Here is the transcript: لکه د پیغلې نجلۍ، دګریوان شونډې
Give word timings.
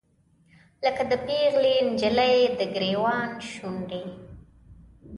لکه 0.83 1.03
د 1.11 1.13
پیغلې 1.27 1.75
نجلۍ، 1.87 2.37
دګریوان 2.59 3.29
شونډې 3.51 4.03